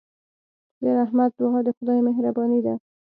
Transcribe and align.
د 0.81 0.83
رحمت 0.99 1.31
دعا 1.39 1.59
د 1.65 1.69
خدای 1.77 1.99
مهرباني 2.07 2.59
ده. 2.65 2.73